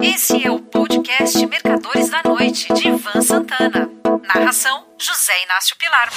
[0.00, 3.90] Esse é o podcast Mercadores da Noite, de Ivan Santana.
[4.22, 6.08] Narração: José Inácio Pilar.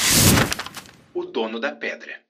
[1.14, 2.22] O dono da pedra.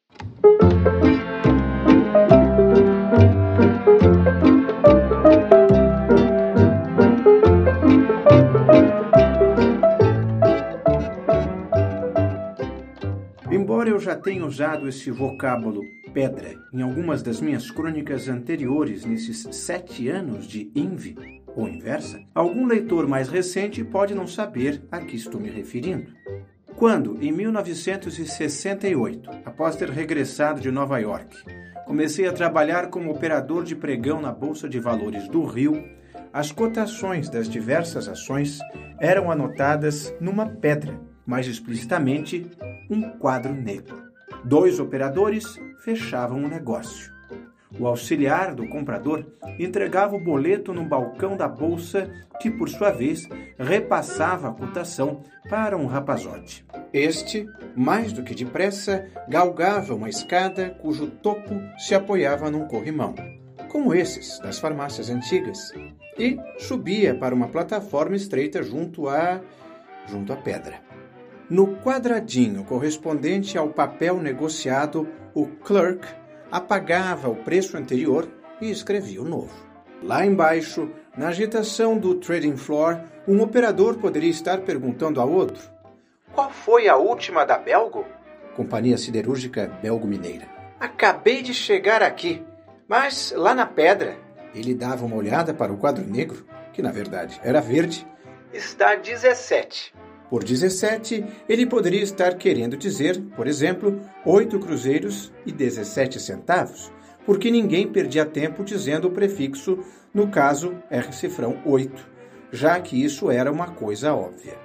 [13.51, 15.81] Embora eu já tenha usado esse vocábulo
[16.13, 22.65] pedra em algumas das minhas crônicas anteriores nesses sete anos de INVI, ou inversa, algum
[22.65, 26.11] leitor mais recente pode não saber a que estou me referindo.
[26.75, 31.37] Quando, em 1968, após ter regressado de Nova York,
[31.85, 35.83] comecei a trabalhar como operador de pregão na Bolsa de Valores do Rio,
[36.33, 38.59] as cotações das diversas ações
[38.99, 42.49] eram anotadas numa pedra, mais explicitamente,
[42.89, 44.10] um quadro negro.
[44.43, 45.45] Dois operadores
[45.83, 47.11] fechavam o negócio.
[47.79, 49.25] O auxiliar do comprador
[49.57, 55.77] entregava o boleto no balcão da bolsa, que por sua vez repassava a cotação para
[55.77, 56.65] um rapazote.
[56.91, 63.15] Este, mais do que depressa, galgava uma escada cujo topo se apoiava num corrimão,
[63.69, 65.71] como esses das farmácias antigas,
[66.17, 69.39] e subia para uma plataforma estreita junto à
[70.07, 70.90] junto à pedra.
[71.51, 76.07] No quadradinho correspondente ao papel negociado, o clerk
[76.49, 78.25] apagava o preço anterior
[78.61, 79.53] e escrevia o novo.
[80.01, 85.61] Lá embaixo, na agitação do trading floor, um operador poderia estar perguntando a outro:
[86.31, 88.05] Qual foi a última da Belgo?
[88.55, 90.47] Companhia Siderúrgica Belgo Mineira.
[90.79, 92.41] Acabei de chegar aqui,
[92.87, 94.15] mas lá na pedra.
[94.55, 98.07] Ele dava uma olhada para o quadro negro, que na verdade era verde.
[98.53, 99.93] Está 17.
[100.31, 106.89] Por 17, ele poderia estar querendo dizer, por exemplo, 8 cruzeiros e 17 centavos,
[107.25, 109.79] porque ninguém perdia tempo dizendo o prefixo,
[110.13, 112.09] no caso R cifrão 8,
[112.49, 114.57] já que isso era uma coisa óbvia.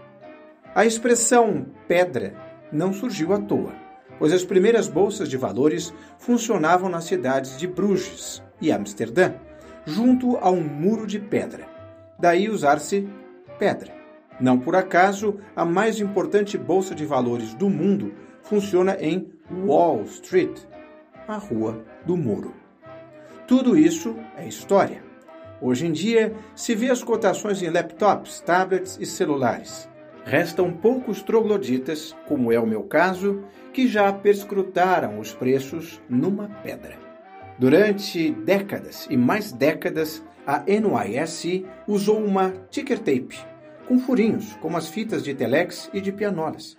[0.73, 2.33] A expressão pedra
[2.71, 3.75] não surgiu à toa,
[4.21, 9.35] pois as primeiras bolsas de valores funcionavam nas cidades de Bruges e Amsterdã,
[9.85, 11.67] junto a um muro de pedra.
[12.21, 13.09] Daí usar-se
[13.59, 13.96] pedra.
[14.39, 20.59] Não por acaso, a mais importante bolsa de valores do mundo funciona em Wall Street,
[21.27, 22.55] a Rua do Muro.
[23.47, 25.03] Tudo isso é história.
[25.61, 29.89] Hoje em dia, se vê as cotações em laptops, tablets e celulares.
[30.25, 33.43] Restam poucos trogloditas, como é o meu caso,
[33.73, 36.99] que já perscrutaram os preços numa pedra.
[37.59, 43.56] Durante décadas e mais décadas, a NYSE usou uma ticker tape
[43.87, 46.77] com furinhos, como as fitas de telex e de pianolas.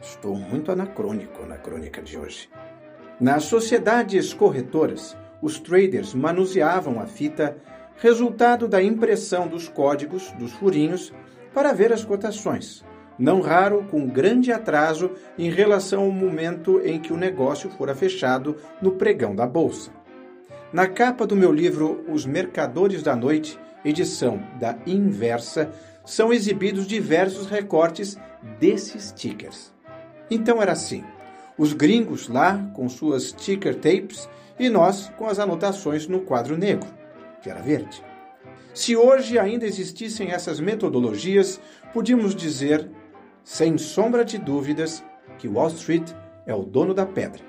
[0.00, 2.48] Estou muito anacrônico na crônica de hoje.
[3.20, 7.56] Nas sociedades corretoras, os traders manuseavam a fita,
[7.96, 11.12] resultado da impressão dos códigos dos furinhos
[11.52, 12.84] para ver as cotações,
[13.18, 18.56] não raro com grande atraso em relação ao momento em que o negócio fora fechado
[18.80, 19.90] no pregão da bolsa.
[20.72, 25.70] Na capa do meu livro Os Mercadores da Noite, edição da Inversa,
[26.04, 28.18] são exibidos diversos recortes
[28.58, 29.72] desses stickers.
[30.30, 31.04] Então era assim:
[31.56, 36.88] os gringos lá com suas sticker tapes e nós com as anotações no quadro negro,
[37.42, 38.02] que era verde.
[38.74, 41.60] Se hoje ainda existissem essas metodologias,
[41.92, 42.88] podíamos dizer,
[43.44, 45.04] sem sombra de dúvidas,
[45.38, 46.10] que Wall Street
[46.46, 47.42] é o dono da pedra.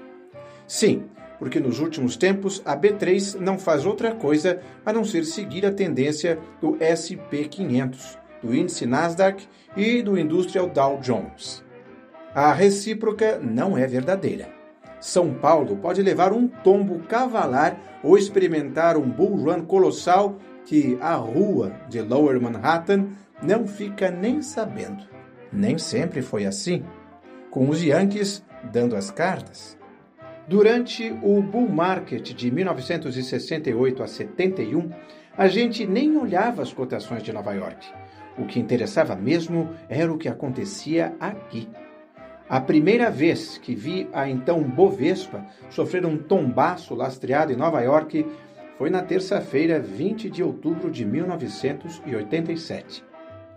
[0.67, 1.05] Sim,
[1.39, 5.71] porque nos últimos tempos a B3 não faz outra coisa a não ser seguir a
[5.71, 11.63] tendência do SP 500, do índice Nasdaq e do Industrial Dow Jones.
[12.35, 14.49] A recíproca não é verdadeira.
[14.99, 21.15] São Paulo pode levar um tombo cavalar ou experimentar um bull run colossal que a
[21.15, 23.07] rua de Lower Manhattan
[23.41, 25.03] não fica nem sabendo.
[25.51, 26.83] Nem sempre foi assim,
[27.51, 29.77] com os Yankees dando as cartas.
[30.47, 34.89] Durante o bull market de 1968 a 71,
[35.37, 37.85] a gente nem olhava as cotações de Nova York.
[38.37, 41.69] O que interessava mesmo era o que acontecia aqui.
[42.49, 48.25] A primeira vez que vi a então Bovespa sofrer um tombaço lastreado em Nova York
[48.77, 53.03] foi na terça-feira, 20 de outubro de 1987.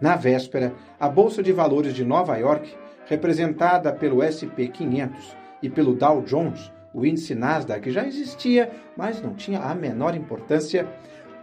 [0.01, 2.73] Na véspera, a Bolsa de Valores de Nova York,
[3.07, 9.35] representada pelo SP 500 e pelo Dow Jones, o índice Nasdaq já existia, mas não
[9.35, 10.87] tinha a menor importância,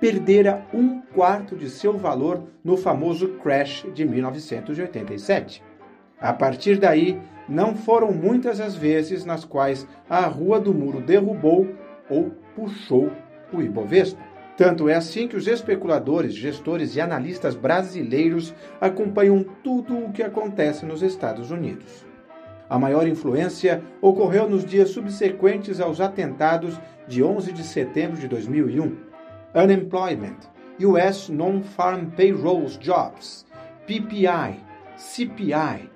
[0.03, 5.63] perdera um quarto de seu valor no famoso crash de 1987.
[6.19, 7.17] A partir daí,
[7.47, 11.69] não foram muitas as vezes nas quais a Rua do Muro derrubou
[12.09, 13.13] ou puxou
[13.53, 14.21] o Ibovespa.
[14.57, 20.85] Tanto é assim que os especuladores, gestores e analistas brasileiros acompanham tudo o que acontece
[20.85, 22.05] nos Estados Unidos.
[22.69, 26.77] A maior influência ocorreu nos dias subsequentes aos atentados
[27.07, 29.12] de 11 de setembro de 2001.
[29.55, 33.45] Unemployment, US Non-Farm Payrolls Jobs,
[33.88, 34.59] PPI,
[34.97, 35.89] CPI,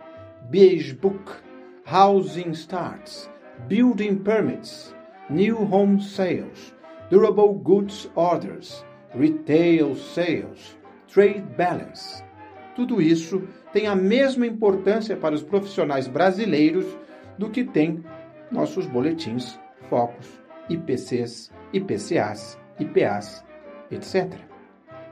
[0.51, 1.41] Beige Book,
[1.83, 3.29] Housing Starts,
[3.67, 4.93] Building Permits,
[5.29, 6.75] New Home Sales,
[7.09, 10.77] Durable Goods Orders, Retail Sales,
[11.07, 12.23] Trade Balance.
[12.75, 16.85] Tudo isso tem a mesma importância para os profissionais brasileiros
[17.39, 18.03] do que tem
[18.51, 19.59] nossos boletins,
[19.89, 20.27] focos,
[20.69, 23.43] IPCs, IPCAs, IPAs,
[23.91, 24.33] etc.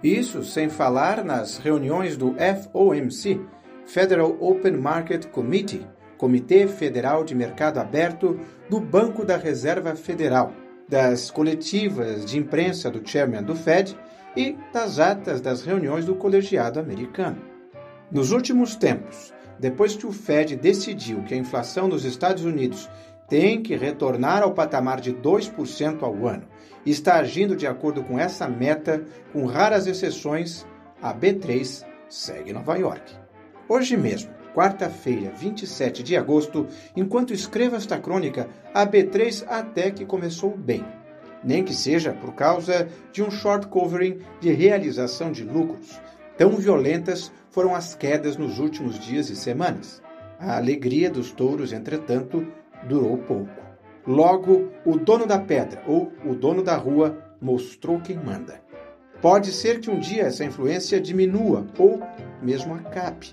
[0.04, 3.42] Isso sem falar nas reuniões do FOMC,
[3.86, 5.88] Federal Open Market Committee,
[6.18, 8.40] Comitê Federal de Mercado Aberto
[8.70, 10.54] do Banco da Reserva Federal
[10.88, 13.98] das coletivas de imprensa do chairman do Fed
[14.36, 17.42] e das atas das reuniões do colegiado americano.
[18.12, 22.90] Nos últimos tempos, depois que o Fed decidiu que a inflação nos Estados Unidos
[23.28, 26.48] tem que retornar ao patamar de 2% ao ano
[26.86, 30.66] e está agindo de acordo com essa meta, com raras exceções,
[31.02, 33.16] a B3 segue Nova York.
[33.68, 40.56] Hoje mesmo, quarta-feira, 27 de agosto, enquanto escrevo esta crônica, a B3 até que começou
[40.56, 40.86] bem.
[41.44, 46.00] Nem que seja por causa de um short covering de realização de lucros.
[46.38, 50.02] Tão violentas foram as quedas nos últimos dias e semanas.
[50.40, 52.46] A alegria dos touros, entretanto,
[52.84, 53.50] durou pouco.
[54.06, 58.62] Logo, o dono da pedra, ou o dono da rua, mostrou quem manda.
[59.22, 62.02] Pode ser que um dia essa influência diminua ou
[62.42, 63.32] mesmo acabe.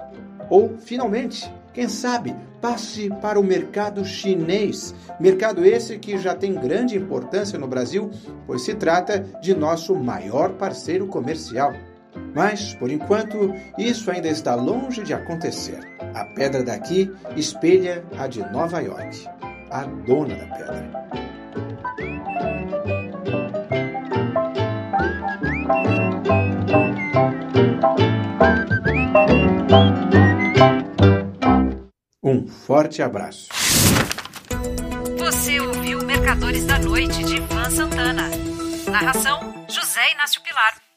[0.49, 4.95] Ou, finalmente, quem sabe, passe para o mercado chinês.
[5.19, 8.11] Mercado esse que já tem grande importância no Brasil,
[8.47, 11.73] pois se trata de nosso maior parceiro comercial.
[12.35, 15.79] Mas, por enquanto, isso ainda está longe de acontecer.
[16.15, 19.29] A pedra daqui espelha a de Nova York,
[19.71, 21.03] a dona da pedra.
[32.23, 33.49] Um forte abraço.
[35.19, 38.31] Você ouviu Mercadores da Noite de Ivan Santana.
[38.91, 40.92] Narração: José Inácio Pilar.